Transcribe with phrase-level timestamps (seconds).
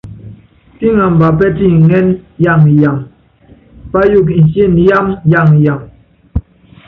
[0.77, 2.01] Píŋamba pɛ́tiŋɛ́nɛ́
[2.43, 3.01] yaŋɔ yaŋɔ,
[3.91, 5.85] payuukɔ insiene yáámá yaŋɔ yaŋɔ.